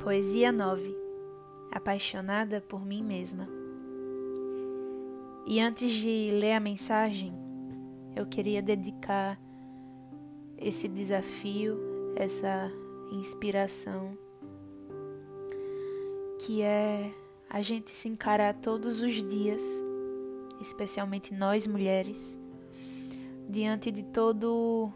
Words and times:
Poesia 0.00 0.52
9 0.52 0.96
Apaixonada 1.72 2.60
por 2.60 2.86
mim 2.86 3.02
mesma. 3.02 3.48
E 5.44 5.60
antes 5.60 5.90
de 5.90 6.30
ler 6.30 6.52
a 6.52 6.60
mensagem, 6.60 7.34
eu 8.14 8.24
queria 8.24 8.62
dedicar 8.62 9.38
esse 10.56 10.88
desafio, 10.88 11.76
essa 12.14 12.70
inspiração, 13.10 14.16
que 16.46 16.62
é 16.62 17.12
a 17.50 17.60
gente 17.60 17.90
se 17.90 18.08
encarar 18.08 18.54
todos 18.54 19.02
os 19.02 19.22
dias, 19.24 19.84
especialmente 20.60 21.34
nós 21.34 21.66
mulheres, 21.66 22.38
diante 23.48 23.90
de 23.90 24.04
todo 24.04 24.92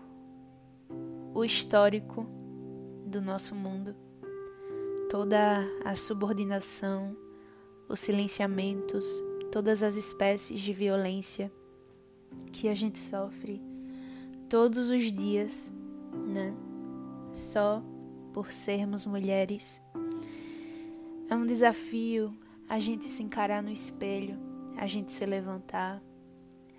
o 1.34 1.44
histórico 1.44 2.24
do 3.04 3.20
nosso 3.20 3.54
mundo 3.56 3.96
toda 5.12 5.62
a 5.84 5.94
subordinação, 5.94 7.14
os 7.86 8.00
silenciamentos, 8.00 9.22
todas 9.52 9.82
as 9.82 9.96
espécies 9.96 10.62
de 10.62 10.72
violência 10.72 11.52
que 12.50 12.66
a 12.66 12.74
gente 12.74 12.98
sofre 12.98 13.60
todos 14.48 14.88
os 14.88 15.12
dias, 15.12 15.70
né? 16.26 16.54
Só 17.30 17.82
por 18.32 18.50
sermos 18.52 19.04
mulheres. 19.04 19.82
É 21.28 21.36
um 21.36 21.44
desafio 21.44 22.34
a 22.66 22.78
gente 22.78 23.04
se 23.10 23.22
encarar 23.22 23.62
no 23.62 23.70
espelho, 23.70 24.38
a 24.78 24.86
gente 24.86 25.12
se 25.12 25.26
levantar, 25.26 26.02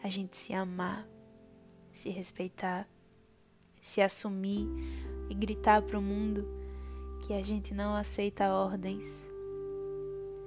a 0.02 0.10
gente 0.10 0.36
se 0.36 0.56
amar, 0.56 1.08
se 1.92 2.10
respeitar, 2.10 2.90
se 3.80 4.02
assumir 4.02 4.68
e 5.30 5.36
gritar 5.36 5.84
para 5.84 6.00
o 6.00 6.02
mundo 6.02 6.63
que 7.26 7.34
a 7.34 7.42
gente 7.42 7.74
não 7.74 7.96
aceita 7.96 8.54
ordens. 8.54 9.32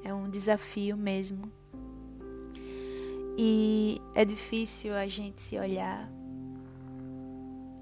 É 0.04 0.12
um 0.12 0.28
desafio 0.28 0.96
mesmo. 0.96 1.50
E 3.38 4.00
é 4.14 4.24
difícil 4.24 4.94
a 4.94 5.06
gente 5.06 5.40
se 5.40 5.58
olhar, 5.58 6.10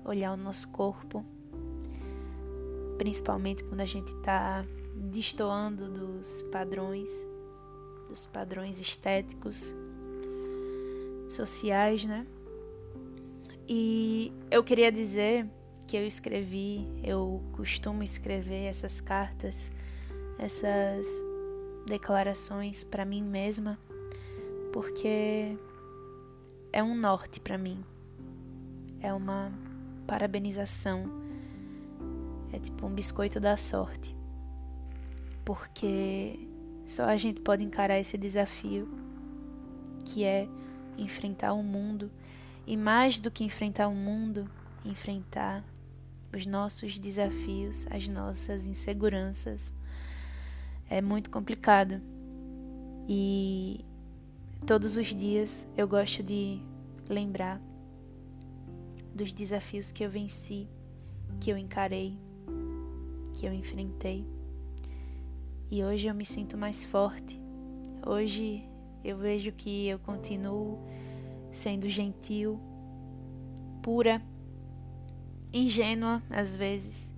olhar 0.05 0.33
o 0.33 0.37
nosso 0.37 0.69
corpo, 0.69 1.25
principalmente 2.97 3.65
quando 3.65 3.81
a 3.81 3.87
gente 3.87 4.13
está 4.15 4.65
destoando 4.97 5.89
dos 5.89 6.43
padrões, 6.53 7.11
dos 8.09 8.27
padrões 8.27 8.81
estéticos, 8.81 9.75
sociais, 11.29 12.05
né? 12.05 12.27
E 13.69 14.33
eu 14.51 14.63
queria 14.63 14.93
dizer 14.93 15.49
que 15.87 15.97
eu 15.97 16.07
escrevi, 16.07 16.87
eu 17.03 17.43
costumo 17.53 18.03
escrever 18.03 18.65
essas 18.67 19.01
cartas, 19.01 19.71
essas 20.39 21.07
declarações 21.87 22.85
para 22.85 23.05
mim 23.05 23.23
mesma, 23.23 23.79
porque 24.73 25.57
é 26.73 26.83
um 26.83 26.95
norte 26.97 27.41
para 27.41 27.57
mim. 27.57 27.85
É 29.01 29.13
uma 29.13 29.53
parabenização. 30.07 31.05
É 32.53 32.59
tipo 32.59 32.87
um 32.87 32.91
biscoito 32.91 33.39
da 33.39 33.57
sorte. 33.57 34.17
Porque 35.45 36.49
só 36.87 37.05
a 37.05 37.17
gente 37.17 37.41
pode 37.41 37.63
encarar 37.63 37.99
esse 37.99 38.17
desafio 38.19 38.89
que 40.05 40.25
é 40.25 40.49
enfrentar 40.99 41.53
o 41.53 41.63
mundo 41.63 42.11
e 42.67 42.77
mais 42.77 43.19
do 43.19 43.31
que 43.31 43.45
enfrentar 43.45 43.89
o 43.89 43.95
mundo, 43.95 44.51
enfrentar 44.85 45.63
os 46.35 46.47
nossos 46.47 46.99
desafios, 46.99 47.87
as 47.91 48.09
nossas 48.09 48.67
inseguranças. 48.67 49.73
É 50.89 51.01
muito 51.01 51.31
complicado. 51.31 52.01
E 53.09 53.85
todos 54.67 54.97
os 54.97 55.15
dias 55.15 55.69
eu 55.77 55.87
gosto 55.87 56.23
de 56.23 56.61
lembrar 57.09 57.61
dos 59.15 59.33
desafios 59.33 59.93
que 59.93 60.05
eu 60.05 60.11
venci, 60.11 60.69
que 61.41 61.51
eu 61.51 61.57
encarei, 61.57 62.19
que 63.33 63.47
eu 63.47 63.53
enfrentei. 63.53 64.27
E 65.71 65.85
hoje 65.85 66.07
eu 66.07 66.15
me 66.15 66.25
sinto 66.25 66.57
mais 66.57 66.85
forte. 66.85 67.41
Hoje 68.07 68.69
eu 69.05 69.17
vejo 69.19 69.53
que 69.53 69.87
eu 69.87 69.99
continuo 69.99 70.79
sendo 71.53 71.89
gentil, 71.89 72.61
pura 73.83 74.21
ingênua 75.55 76.21
às 76.29 76.57
vezes. 76.57 77.15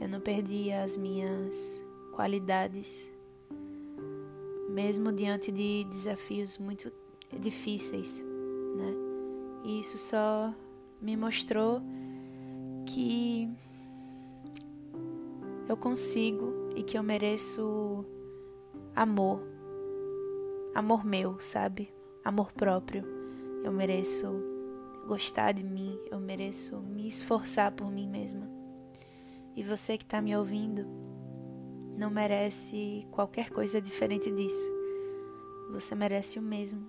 Eu 0.00 0.08
não 0.08 0.20
perdi 0.20 0.72
as 0.72 0.96
minhas 0.96 1.84
qualidades, 2.12 3.12
mesmo 4.70 5.12
diante 5.12 5.52
de 5.52 5.84
desafios 5.84 6.58
muito 6.58 6.90
difíceis, 7.38 8.24
né? 8.74 8.94
E 9.64 9.78
isso 9.78 9.98
só 9.98 10.52
me 11.00 11.16
mostrou 11.16 11.80
que 12.86 13.48
eu 15.68 15.76
consigo 15.76 16.52
e 16.74 16.82
que 16.82 16.98
eu 16.98 17.02
mereço 17.02 18.04
amor. 18.96 19.40
Amor 20.74 21.04
meu, 21.04 21.38
sabe? 21.38 21.92
Amor 22.24 22.50
próprio. 22.52 23.04
Eu 23.62 23.70
mereço 23.70 24.51
gostar 25.06 25.52
de 25.52 25.62
mim, 25.62 25.98
eu 26.10 26.18
mereço 26.18 26.78
me 26.80 27.08
esforçar 27.08 27.72
por 27.72 27.90
mim 27.90 28.08
mesma. 28.08 28.48
E 29.54 29.62
você 29.62 29.98
que 29.98 30.04
está 30.04 30.20
me 30.20 30.34
ouvindo 30.36 30.86
não 31.96 32.10
merece 32.10 33.06
qualquer 33.10 33.50
coisa 33.50 33.80
diferente 33.80 34.30
disso. 34.30 34.72
Você 35.70 35.94
merece 35.94 36.38
o 36.38 36.42
mesmo. 36.42 36.86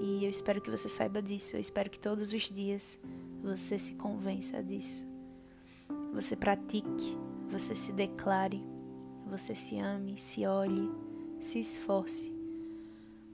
E 0.00 0.24
eu 0.24 0.30
espero 0.30 0.60
que 0.60 0.70
você 0.70 0.88
saiba 0.88 1.20
disso. 1.20 1.56
Eu 1.56 1.60
espero 1.60 1.90
que 1.90 1.98
todos 1.98 2.32
os 2.32 2.50
dias 2.50 2.98
você 3.42 3.78
se 3.78 3.94
convença 3.94 4.62
disso. 4.62 5.06
Você 6.12 6.34
pratique, 6.34 7.16
você 7.48 7.74
se 7.74 7.92
declare, 7.92 8.62
você 9.26 9.54
se 9.54 9.78
ame, 9.78 10.16
se 10.16 10.46
olhe, 10.46 10.90
se 11.38 11.60
esforce 11.60 12.32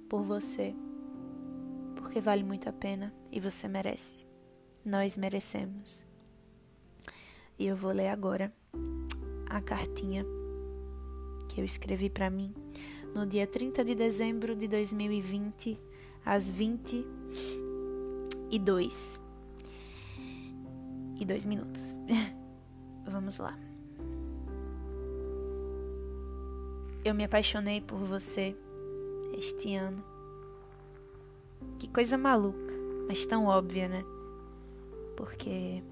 por 0.09 0.23
você 0.23 0.75
porque 2.03 2.21
vale 2.21 2.43
muito 2.43 2.69
a 2.69 2.73
pena 2.73 3.15
e 3.31 3.39
você 3.39 3.69
merece. 3.69 4.19
Nós 4.85 5.17
merecemos. 5.17 6.05
E 7.59 7.67
eu 7.67 7.77
vou 7.77 7.93
ler 7.93 8.09
agora 8.09 8.53
a 9.49 9.61
cartinha 9.61 10.27
que 11.49 11.61
eu 11.61 11.65
escrevi 11.65 12.11
para 12.11 12.29
mim 12.29 12.53
no 13.15 13.25
dia 13.25 13.47
30 13.47 13.85
de 13.85 13.95
dezembro 13.95 14.57
de 14.57 14.67
2020, 14.67 15.79
às 16.25 16.51
20 16.51 17.07
e 18.51 18.59
2 18.59 19.21
e 21.21 21.25
2 21.25 21.45
minutos. 21.47 21.97
Vamos 23.07 23.39
lá. 23.39 23.57
Eu 27.05 27.15
me 27.15 27.25
apaixonei 27.25 27.81
por 27.81 27.99
você 27.99 28.57
este 29.37 29.75
ano 29.75 30.12
que 31.79 31.89
coisa 31.89 32.17
maluca, 32.17 32.75
mas 33.09 33.27
tão 33.27 33.47
óbvia, 33.47 33.89
né? 33.89 34.05
Porque. 35.17 35.83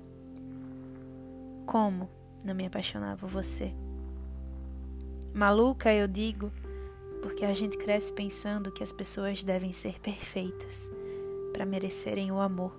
Como 1.66 2.08
não 2.44 2.54
me 2.54 2.66
apaixonar 2.66 3.16
por 3.16 3.28
você? 3.28 3.72
Maluca, 5.32 5.92
eu 5.92 6.08
digo, 6.08 6.50
porque 7.22 7.44
a 7.44 7.54
gente 7.54 7.76
cresce 7.76 8.12
pensando 8.12 8.72
que 8.72 8.82
as 8.82 8.92
pessoas 8.92 9.44
devem 9.44 9.72
ser 9.72 10.00
perfeitas 10.00 10.90
para 11.52 11.66
merecerem 11.66 12.32
o 12.32 12.40
amor. 12.40 12.74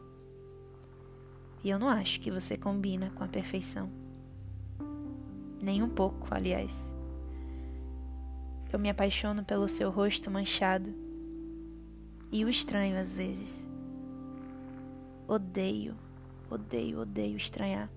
E 1.63 1.69
eu 1.69 1.78
não 1.78 1.88
acho 1.88 2.19
que 2.19 2.31
você 2.31 2.58
combina 2.58 3.11
com 3.16 3.23
a 3.23 3.28
perfeição. 3.28 3.90
Nem 5.61 5.84
um 5.84 5.90
pouco, 5.90 6.28
aliás. 6.32 6.94
Eu 8.73 8.79
me 8.79 8.90
apaixono 8.90 9.44
pelo 9.44 9.70
seu 9.70 9.91
rosto 9.91 10.32
manchado 10.32 10.94
e 12.32 12.46
o 12.46 12.50
estranho 12.50 12.98
às 12.98 13.12
vezes. 13.12 13.70
Odeio, 15.28 15.96
odeio, 16.50 17.00
odeio 17.00 17.36
estranhar. 17.36 17.90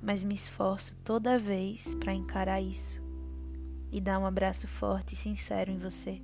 Mas 0.00 0.22
me 0.22 0.34
esforço 0.34 0.96
toda 1.04 1.38
vez 1.38 1.94
para 1.96 2.14
encarar 2.14 2.60
isso 2.60 3.02
e 3.90 4.00
dar 4.00 4.18
um 4.18 4.26
abraço 4.26 4.68
forte 4.68 5.14
e 5.14 5.16
sincero 5.16 5.70
em 5.70 5.78
você, 5.78 6.22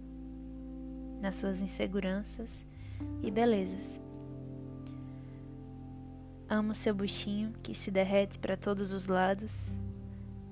nas 1.20 1.36
suas 1.36 1.60
inseguranças 1.60 2.64
e 3.22 3.30
belezas. 3.30 4.00
Amo 6.48 6.74
seu 6.74 6.94
buchinho 6.94 7.52
que 7.62 7.74
se 7.74 7.90
derrete 7.90 8.38
para 8.38 8.56
todos 8.56 8.92
os 8.92 9.06
lados 9.06 9.80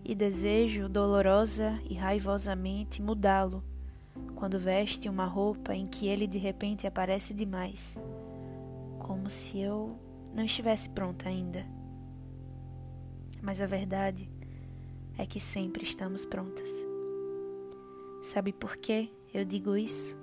e 0.04 0.14
desejo 0.14 0.88
dolorosa 0.88 1.78
e 1.88 1.94
raivosamente 1.94 3.00
mudá-lo 3.00 3.62
quando 4.42 4.58
veste 4.58 5.08
uma 5.08 5.24
roupa 5.24 5.72
em 5.72 5.86
que 5.86 6.08
ele 6.08 6.26
de 6.26 6.36
repente 6.36 6.84
aparece 6.84 7.32
demais, 7.32 7.96
como 8.98 9.30
se 9.30 9.60
eu 9.60 9.96
não 10.34 10.44
estivesse 10.44 10.90
pronta 10.90 11.28
ainda. 11.28 11.64
Mas 13.40 13.60
a 13.60 13.66
verdade 13.66 14.28
é 15.16 15.24
que 15.24 15.38
sempre 15.38 15.84
estamos 15.84 16.24
prontas. 16.24 16.68
Sabe 18.20 18.52
por 18.52 18.76
que 18.78 19.12
eu 19.32 19.44
digo 19.44 19.76
isso? 19.76 20.16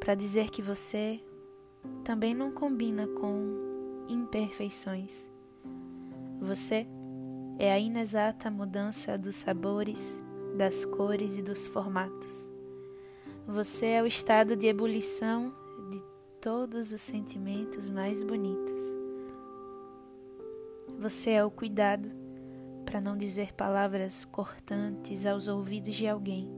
Para 0.00 0.16
dizer 0.16 0.50
que 0.50 0.60
você 0.60 1.22
também 2.02 2.34
não 2.34 2.50
combina 2.50 3.06
com 3.06 4.04
imperfeições. 4.08 5.30
Você 6.40 6.88
é 7.56 7.72
a 7.72 7.78
inexata 7.78 8.50
mudança 8.50 9.16
dos 9.16 9.36
sabores, 9.36 10.20
das 10.56 10.84
cores 10.84 11.36
e 11.36 11.42
dos 11.42 11.68
formatos. 11.68 12.55
Você 13.48 13.86
é 13.86 14.02
o 14.02 14.08
estado 14.08 14.56
de 14.56 14.66
ebulição 14.66 15.54
de 15.88 16.02
todos 16.40 16.92
os 16.92 17.00
sentimentos 17.00 17.90
mais 17.90 18.24
bonitos. 18.24 18.82
Você 20.98 21.30
é 21.30 21.44
o 21.44 21.50
cuidado 21.50 22.10
para 22.84 23.00
não 23.00 23.16
dizer 23.16 23.52
palavras 23.52 24.24
cortantes 24.24 25.24
aos 25.24 25.46
ouvidos 25.46 25.94
de 25.94 26.08
alguém, 26.08 26.50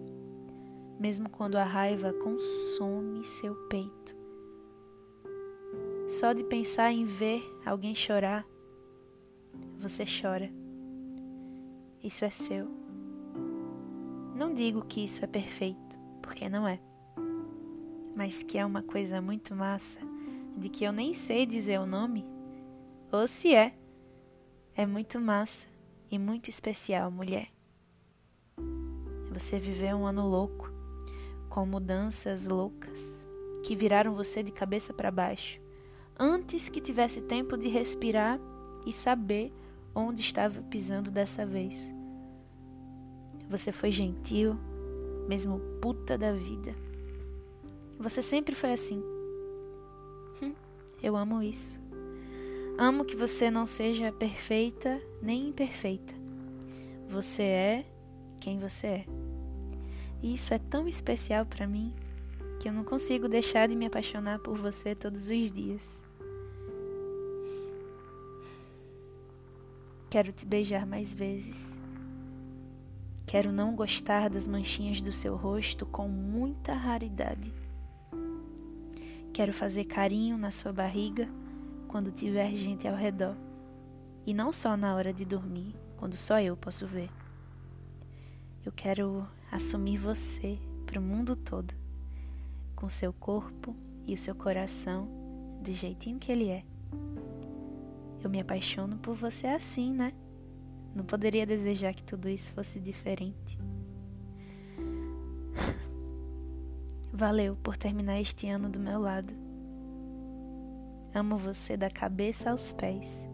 mesmo 0.99 1.29
quando 1.29 1.57
a 1.57 1.63
raiva 1.63 2.11
consome 2.15 3.23
seu 3.23 3.55
peito. 3.69 4.17
Só 6.09 6.33
de 6.33 6.43
pensar 6.43 6.91
em 6.91 7.05
ver 7.05 7.43
alguém 7.67 7.95
chorar, 7.95 8.47
você 9.79 10.05
chora. 10.07 10.51
Isso 12.03 12.25
é 12.25 12.31
seu. 12.31 12.67
Não 14.35 14.55
digo 14.55 14.87
que 14.87 15.05
isso 15.05 15.23
é 15.23 15.29
perfeito, 15.29 15.88
porque 16.29 16.47
não 16.47 16.69
é. 16.69 16.79
Mas 18.15 18.43
que 18.43 18.59
é 18.59 18.67
uma 18.67 18.83
coisa 18.83 19.19
muito 19.19 19.55
massa, 19.57 19.99
de 20.59 20.69
que 20.69 20.85
eu 20.85 20.93
nem 20.93 21.15
sei 21.15 21.47
dizer 21.47 21.81
o 21.81 21.87
nome, 21.87 22.23
ou 23.11 23.27
se 23.27 23.55
é. 23.55 23.75
É 24.75 24.85
muito 24.85 25.19
massa 25.19 25.67
e 26.11 26.19
muito 26.19 26.51
especial, 26.51 27.11
mulher. 27.11 27.49
Você 29.33 29.59
viveu 29.59 29.97
um 29.97 30.07
ano 30.07 30.29
louco, 30.29 30.71
com 31.49 31.65
mudanças 31.65 32.47
loucas 32.47 33.27
que 33.65 33.75
viraram 33.75 34.13
você 34.13 34.43
de 34.43 34.53
cabeça 34.53 34.93
para 34.93 35.11
baixo, 35.11 35.59
antes 36.19 36.69
que 36.69 36.79
tivesse 36.79 37.23
tempo 37.23 37.57
de 37.57 37.69
respirar 37.69 38.39
e 38.85 38.93
saber 38.93 39.51
onde 39.95 40.21
estava 40.21 40.61
pisando 40.65 41.11
dessa 41.11 41.47
vez. 41.47 41.91
Você 43.49 43.73
foi 43.73 43.91
gentil, 43.91 44.59
mesmo 45.29 45.61
puta 45.81 46.17
da 46.17 46.33
vida. 46.33 46.75
Você 47.99 48.23
sempre 48.23 48.55
foi 48.55 48.73
assim. 48.73 49.03
Hum, 50.43 50.55
eu 51.03 51.15
amo 51.17 51.43
isso. 51.43 51.79
Amo 52.79 53.05
que 53.05 53.15
você 53.15 53.51
não 53.51 53.67
seja 53.67 54.11
perfeita 54.11 55.03
nem 55.21 55.49
imperfeita. 55.49 56.15
Você 57.09 57.43
é 57.43 57.85
quem 58.41 58.59
você 58.59 58.87
é. 58.87 59.05
E 60.23 60.35
isso 60.35 60.55
é 60.55 60.59
tão 60.59 60.89
especial 60.89 61.45
para 61.45 61.67
mim 61.67 61.93
que 62.61 62.69
eu 62.69 62.73
não 62.73 62.85
consigo 62.85 63.29
deixar 63.29 63.69
de 63.69 63.77
me 63.77 63.87
apaixonar 63.87 64.39
por 64.39 64.57
você 64.57 64.95
todos 64.95 65.29
os 65.29 65.53
dias. 65.53 66.03
Quero 70.11 70.33
te 70.33 70.47
beijar 70.47 70.87
mais 70.87 71.13
vezes. 71.13 71.79
Quero 73.29 73.53
não 73.53 73.77
gostar 73.77 74.31
das 74.31 74.47
manchinhas 74.49 75.03
do 75.03 75.13
seu 75.13 75.37
rosto 75.37 75.85
com 75.85 76.09
muita 76.09 76.73
raridade. 76.73 77.53
Quero 79.35 79.53
fazer 79.53 79.85
carinho 79.85 80.39
na 80.39 80.51
sua 80.51 80.73
barriga 80.73 81.29
quando 81.87 82.11
tiver 82.11 82.55
gente 82.55 82.89
ao 82.89 82.97
redor, 82.97 83.37
e 84.25 84.33
não 84.33 84.51
só 84.51 84.79
na 84.79 84.95
hora 84.95 85.13
de 85.13 85.27
dormir, 85.27 85.77
quando 85.99 86.17
só 86.17 86.41
eu 86.41 86.57
posso 86.57 86.87
ver. 86.87 87.11
Eu 88.65 88.73
quero 88.73 89.29
assumir 89.53 89.99
você 89.99 90.59
para 90.87 90.99
o 90.99 91.03
mundo 91.03 91.37
todo, 91.37 91.75
com 92.75 92.89
seu 92.89 93.13
corpo 93.13 93.77
e 94.07 94.15
o 94.15 94.19
seu 94.19 94.35
coração 94.35 95.07
do 95.63 95.71
jeitinho 95.71 96.19
que 96.19 96.33
ele 96.33 96.49
é. 96.49 96.65
Eu 98.23 98.31
me 98.31 98.41
apaixono 98.41 98.97
por 98.97 99.15
você 99.15 99.49
assim, 99.49 99.93
né? 99.93 100.15
Não 100.99 101.05
poderia 101.05 101.47
desejar 101.47 101.95
que 101.95 102.03
tudo 102.03 102.29
isso 102.29 102.53
fosse 102.53 102.81
diferente. 102.81 103.57
Valeu 107.13 107.55
por 107.63 107.77
terminar 107.77 108.21
este 108.21 108.49
ano 108.49 108.69
do 108.69 108.81
meu 108.81 108.99
lado. 108.99 109.33
Amo 111.15 111.37
você 111.37 111.77
da 111.77 111.89
cabeça 111.89 112.51
aos 112.51 112.73
pés, 112.73 113.29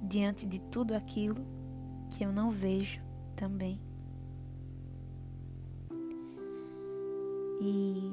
diante 0.00 0.46
de 0.46 0.60
tudo 0.60 0.94
aquilo 0.94 1.44
que 2.08 2.24
eu 2.24 2.30
não 2.30 2.52
vejo 2.52 3.02
também. 3.34 3.80
E 7.60 8.12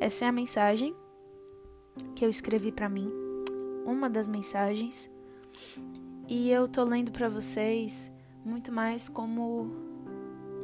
essa 0.00 0.24
é 0.24 0.28
a 0.28 0.32
mensagem 0.32 0.92
que 2.16 2.24
eu 2.24 2.28
escrevi 2.28 2.72
para 2.72 2.88
mim, 2.88 3.08
uma 3.86 4.10
das 4.10 4.26
mensagens, 4.26 5.08
e 6.28 6.50
eu 6.50 6.68
tô 6.68 6.84
lendo 6.84 7.10
para 7.10 7.28
vocês 7.28 8.12
muito 8.44 8.72
mais 8.72 9.08
como 9.08 9.70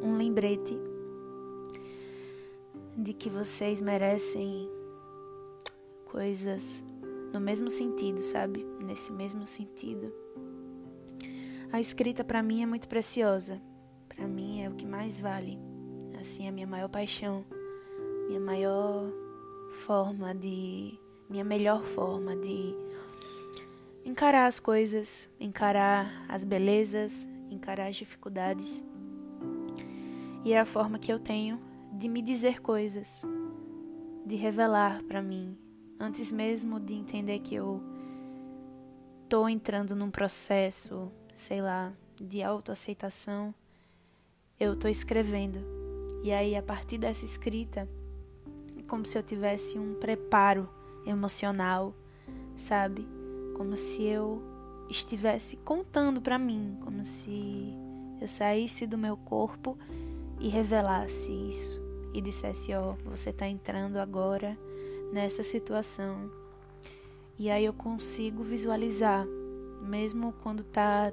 um 0.02 0.16
lembrete 0.16 0.78
de 2.96 3.12
que 3.12 3.28
vocês 3.28 3.80
merecem 3.82 4.70
coisas 6.04 6.84
no 7.32 7.40
mesmo 7.40 7.68
sentido, 7.68 8.22
sabe? 8.22 8.64
Nesse 8.80 9.12
mesmo 9.12 9.46
sentido. 9.46 10.12
A 11.72 11.80
escrita 11.80 12.24
para 12.24 12.42
mim 12.42 12.62
é 12.62 12.66
muito 12.66 12.88
preciosa. 12.88 13.60
Para 14.08 14.26
mim 14.26 14.62
é 14.62 14.68
o 14.68 14.74
que 14.74 14.86
mais 14.86 15.20
vale. 15.20 15.58
Assim, 16.18 16.46
é 16.46 16.48
a 16.48 16.52
minha 16.52 16.66
maior 16.66 16.88
paixão, 16.88 17.44
minha 18.26 18.40
maior 18.40 19.12
forma 19.84 20.34
de 20.34 20.98
minha 21.28 21.44
melhor 21.44 21.82
forma 21.82 22.36
de 22.36 22.74
encarar 24.06 24.46
as 24.46 24.60
coisas, 24.60 25.28
encarar 25.40 26.24
as 26.28 26.44
belezas, 26.44 27.28
encarar 27.50 27.88
as 27.88 27.96
dificuldades. 27.96 28.84
E 30.44 30.52
é 30.52 30.60
a 30.60 30.64
forma 30.64 30.96
que 30.96 31.12
eu 31.12 31.18
tenho 31.18 31.60
de 31.92 32.08
me 32.08 32.22
dizer 32.22 32.62
coisas, 32.62 33.24
de 34.24 34.36
revelar 34.36 35.02
para 35.02 35.20
mim, 35.20 35.58
antes 35.98 36.30
mesmo 36.30 36.78
de 36.78 36.94
entender 36.94 37.40
que 37.40 37.56
eu 37.56 37.82
tô 39.28 39.48
entrando 39.48 39.96
num 39.96 40.10
processo, 40.10 41.10
sei 41.34 41.60
lá, 41.60 41.92
de 42.14 42.44
autoaceitação, 42.44 43.52
eu 44.58 44.76
tô 44.76 44.86
escrevendo. 44.86 45.58
E 46.22 46.32
aí 46.32 46.54
a 46.54 46.62
partir 46.62 46.96
dessa 46.96 47.24
escrita, 47.24 47.88
é 48.78 48.82
como 48.82 49.04
se 49.04 49.18
eu 49.18 49.22
tivesse 49.24 49.76
um 49.76 49.94
preparo 49.94 50.70
emocional, 51.04 51.92
sabe? 52.56 53.15
Como 53.56 53.74
se 53.74 54.02
eu 54.02 54.42
estivesse 54.90 55.56
contando 55.56 56.20
para 56.20 56.38
mim, 56.38 56.76
como 56.84 57.02
se 57.06 57.72
eu 58.20 58.28
saísse 58.28 58.86
do 58.86 58.98
meu 58.98 59.16
corpo 59.16 59.78
e 60.38 60.48
revelasse 60.48 61.32
isso 61.32 61.82
e 62.12 62.20
dissesse: 62.20 62.74
Ó, 62.74 62.92
oh, 62.92 63.10
você 63.10 63.30
está 63.30 63.48
entrando 63.48 63.96
agora 63.96 64.58
nessa 65.10 65.42
situação. 65.42 66.30
E 67.38 67.48
aí 67.48 67.64
eu 67.64 67.72
consigo 67.72 68.44
visualizar, 68.44 69.26
mesmo 69.80 70.34
quando 70.42 70.60
está 70.60 71.10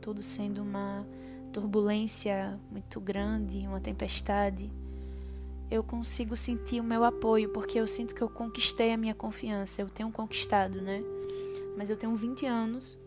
tudo 0.00 0.22
sendo 0.22 0.62
uma 0.62 1.06
turbulência 1.52 2.58
muito 2.70 2.98
grande, 3.02 3.66
uma 3.66 3.80
tempestade, 3.80 4.72
eu 5.70 5.84
consigo 5.84 6.38
sentir 6.38 6.80
o 6.80 6.84
meu 6.84 7.04
apoio, 7.04 7.50
porque 7.50 7.78
eu 7.78 7.86
sinto 7.86 8.14
que 8.14 8.22
eu 8.22 8.30
conquistei 8.30 8.94
a 8.94 8.96
minha 8.96 9.14
confiança. 9.14 9.82
Eu 9.82 9.90
tenho 9.90 10.10
conquistado, 10.10 10.80
né? 10.80 11.02
Mas 11.80 11.88
eu 11.88 11.96
tenho 11.96 12.14
20 12.14 12.44
anos 12.44 12.98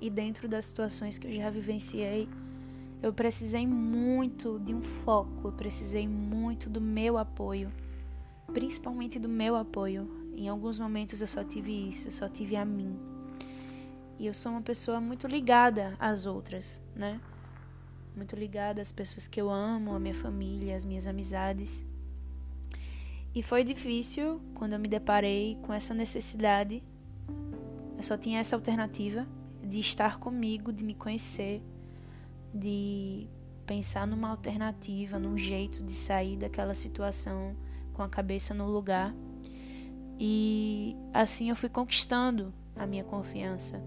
e 0.00 0.08
dentro 0.08 0.46
das 0.46 0.66
situações 0.66 1.18
que 1.18 1.26
eu 1.26 1.34
já 1.34 1.50
vivenciei, 1.50 2.28
eu 3.02 3.12
precisei 3.12 3.66
muito 3.66 4.60
de 4.60 4.72
um 4.72 4.80
foco, 4.80 5.48
eu 5.48 5.52
precisei 5.52 6.06
muito 6.06 6.70
do 6.70 6.80
meu 6.80 7.18
apoio, 7.18 7.68
principalmente 8.54 9.18
do 9.18 9.28
meu 9.28 9.56
apoio. 9.56 10.08
Em 10.36 10.48
alguns 10.48 10.78
momentos 10.78 11.20
eu 11.20 11.26
só 11.26 11.42
tive 11.42 11.88
isso, 11.88 12.06
eu 12.06 12.12
só 12.12 12.28
tive 12.28 12.54
a 12.54 12.64
mim. 12.64 12.96
E 14.20 14.26
eu 14.28 14.32
sou 14.32 14.52
uma 14.52 14.62
pessoa 14.62 15.00
muito 15.00 15.26
ligada 15.26 15.96
às 15.98 16.26
outras, 16.26 16.80
né? 16.94 17.20
Muito 18.14 18.36
ligada 18.36 18.80
às 18.80 18.92
pessoas 18.92 19.26
que 19.26 19.40
eu 19.40 19.50
amo, 19.50 19.96
a 19.96 19.98
minha 19.98 20.14
família, 20.14 20.76
as 20.76 20.84
minhas 20.84 21.08
amizades. 21.08 21.84
E 23.34 23.42
foi 23.42 23.64
difícil 23.64 24.40
quando 24.54 24.74
eu 24.74 24.78
me 24.78 24.86
deparei 24.86 25.58
com 25.62 25.72
essa 25.72 25.92
necessidade. 25.92 26.84
Eu 27.96 28.02
só 28.02 28.16
tinha 28.16 28.40
essa 28.40 28.54
alternativa 28.54 29.26
de 29.62 29.80
estar 29.80 30.18
comigo, 30.18 30.72
de 30.72 30.84
me 30.84 30.94
conhecer, 30.94 31.62
de 32.54 33.28
pensar 33.66 34.06
numa 34.06 34.28
alternativa, 34.28 35.18
num 35.18 35.36
jeito 35.36 35.82
de 35.82 35.92
sair 35.92 36.36
daquela 36.36 36.74
situação 36.74 37.56
com 37.92 38.02
a 38.02 38.08
cabeça 38.08 38.54
no 38.54 38.66
lugar. 38.68 39.14
E 40.18 40.96
assim 41.12 41.50
eu 41.50 41.56
fui 41.56 41.68
conquistando 41.68 42.52
a 42.74 42.86
minha 42.86 43.04
confiança. 43.04 43.82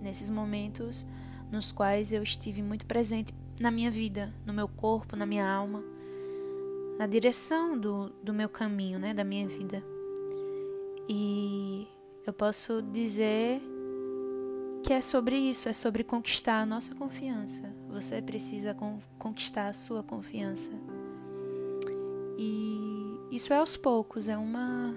nesses 0.00 0.28
momentos 0.28 1.06
nos 1.50 1.72
quais 1.72 2.12
eu 2.12 2.22
estive 2.22 2.60
muito 2.60 2.84
presente 2.84 3.32
na 3.58 3.70
minha 3.70 3.90
vida, 3.90 4.34
no 4.44 4.52
meu 4.52 4.68
corpo, 4.68 5.16
na 5.16 5.24
minha 5.24 5.48
alma, 5.48 5.82
na 6.98 7.06
direção 7.06 7.78
do, 7.78 8.10
do 8.22 8.34
meu 8.34 8.48
caminho, 8.48 8.98
né, 8.98 9.14
da 9.14 9.24
minha 9.24 9.46
vida. 9.48 9.82
E 11.08 11.86
eu 12.26 12.32
posso 12.32 12.80
dizer 12.82 13.60
que 14.82 14.92
é 14.92 15.00
sobre 15.00 15.36
isso, 15.36 15.68
é 15.68 15.72
sobre 15.72 16.04
conquistar 16.04 16.60
a 16.60 16.66
nossa 16.66 16.94
confiança. 16.94 17.74
Você 17.88 18.20
precisa 18.20 18.76
conquistar 19.18 19.68
a 19.68 19.72
sua 19.72 20.02
confiança. 20.02 20.72
E 22.36 23.18
isso 23.30 23.52
é 23.52 23.56
aos 23.56 23.76
poucos, 23.76 24.28
é 24.28 24.36
uma 24.36 24.94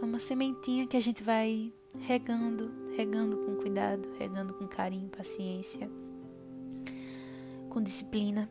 é 0.00 0.04
uma 0.04 0.18
sementinha 0.18 0.86
que 0.86 0.96
a 0.96 1.00
gente 1.00 1.22
vai 1.22 1.72
regando, 2.00 2.70
regando 2.96 3.38
com 3.38 3.56
cuidado, 3.56 4.08
regando 4.18 4.52
com 4.54 4.66
carinho, 4.66 5.08
paciência, 5.08 5.90
com 7.70 7.80
disciplina. 7.80 8.50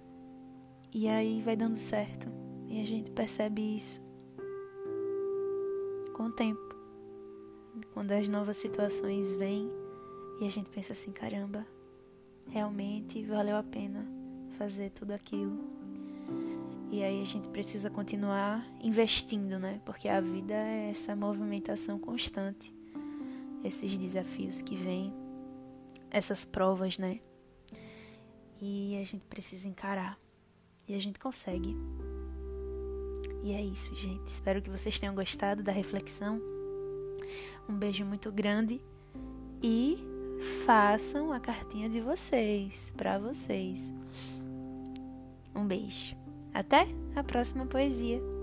E 0.91 1.07
aí 1.07 1.41
vai 1.43 1.55
dando 1.55 1.75
certo. 1.75 2.27
E 2.67 2.81
a 2.81 2.85
gente 2.85 3.11
percebe 3.11 3.75
isso 3.75 4.01
com 6.13 6.23
o 6.23 6.31
tempo. 6.31 6.64
Quando 7.93 8.11
as 8.11 8.27
novas 8.27 8.57
situações 8.57 9.33
vêm 9.33 9.69
e 10.39 10.45
a 10.45 10.49
gente 10.49 10.69
pensa 10.69 10.93
assim, 10.93 11.11
caramba, 11.11 11.65
realmente 12.49 13.23
valeu 13.25 13.55
a 13.57 13.63
pena 13.63 14.05
fazer 14.57 14.91
tudo 14.91 15.11
aquilo. 15.11 15.57
E 16.91 17.03
aí 17.03 17.21
a 17.21 17.25
gente 17.25 17.49
precisa 17.49 17.89
continuar 17.89 18.65
investindo, 18.81 19.59
né? 19.59 19.81
Porque 19.85 20.07
a 20.07 20.21
vida 20.21 20.53
é 20.53 20.89
essa 20.91 21.15
movimentação 21.15 21.99
constante. 21.99 22.73
Esses 23.63 23.97
desafios 23.97 24.61
que 24.61 24.75
vêm, 24.75 25.13
essas 26.11 26.45
provas, 26.45 26.97
né? 26.97 27.19
E 28.61 28.97
a 29.01 29.03
gente 29.03 29.25
precisa 29.25 29.67
encarar. 29.67 30.17
E 30.87 30.93
a 30.93 30.99
gente 30.99 31.19
consegue. 31.19 31.75
E 33.43 33.51
é 33.51 33.61
isso, 33.61 33.95
gente. 33.95 34.27
Espero 34.27 34.61
que 34.61 34.69
vocês 34.69 34.99
tenham 34.99 35.15
gostado 35.15 35.63
da 35.63 35.71
reflexão. 35.71 36.54
Um 37.67 37.73
beijo 37.73 38.05
muito 38.05 38.31
grande 38.31 38.81
e 39.61 39.97
façam 40.65 41.31
a 41.31 41.39
cartinha 41.39 41.89
de 41.89 41.99
vocês, 41.99 42.93
para 42.95 43.17
vocês. 43.17 43.93
Um 45.55 45.65
beijo. 45.65 46.15
Até 46.53 46.87
a 47.15 47.23
próxima 47.23 47.65
poesia. 47.65 48.34